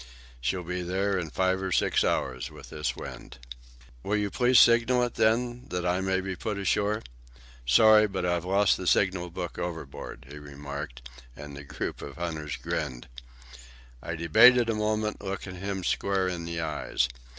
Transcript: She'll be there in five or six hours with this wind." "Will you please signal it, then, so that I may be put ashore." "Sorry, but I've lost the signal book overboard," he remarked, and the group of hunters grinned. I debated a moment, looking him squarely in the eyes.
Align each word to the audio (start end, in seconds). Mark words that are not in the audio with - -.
She'll 0.39 0.63
be 0.63 0.81
there 0.81 1.15
in 1.15 1.29
five 1.29 1.61
or 1.61 1.71
six 1.71 2.03
hours 2.03 2.49
with 2.49 2.71
this 2.71 2.95
wind." 2.95 3.37
"Will 4.01 4.15
you 4.17 4.31
please 4.31 4.57
signal 4.59 5.03
it, 5.03 5.13
then, 5.13 5.67
so 5.69 5.75
that 5.79 5.87
I 5.87 6.01
may 6.01 6.21
be 6.21 6.35
put 6.35 6.57
ashore." 6.57 7.03
"Sorry, 7.67 8.07
but 8.07 8.25
I've 8.25 8.43
lost 8.43 8.77
the 8.77 8.87
signal 8.87 9.29
book 9.29 9.59
overboard," 9.59 10.25
he 10.27 10.39
remarked, 10.39 11.07
and 11.35 11.55
the 11.55 11.63
group 11.63 12.01
of 12.01 12.15
hunters 12.15 12.55
grinned. 12.55 13.09
I 14.01 14.15
debated 14.15 14.71
a 14.71 14.73
moment, 14.73 15.23
looking 15.23 15.57
him 15.57 15.83
squarely 15.83 16.33
in 16.33 16.45
the 16.45 16.61
eyes. 16.61 17.07